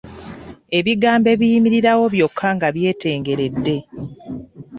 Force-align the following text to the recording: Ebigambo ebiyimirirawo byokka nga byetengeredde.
Ebigambo 0.77 1.27
ebiyimirirawo 1.35 2.03
byokka 2.13 2.47
nga 2.55 2.67
byetengeredde. 2.75 3.75